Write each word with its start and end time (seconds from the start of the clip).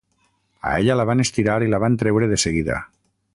A 0.69 0.71
ella 0.79 0.95
la 0.99 1.05
van 1.09 1.21
estirar 1.25 1.59
i 1.67 1.69
la 1.75 1.81
van 1.85 1.99
treure 2.05 2.31
de 2.33 2.41
seguida. 2.49 2.81